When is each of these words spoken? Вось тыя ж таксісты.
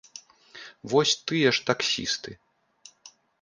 Вось 0.93 1.13
тыя 1.31 1.49
ж 1.59 1.67
таксісты. 1.67 2.31